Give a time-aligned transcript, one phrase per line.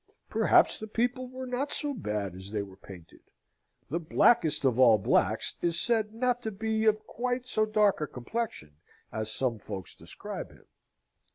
[0.31, 3.19] Perhaps the people were not so bad as they were painted?
[3.91, 8.07] The Blackest of all Blacks is said not to be of quite so dark a
[8.07, 8.77] complexion
[9.11, 10.65] as some folks describe him.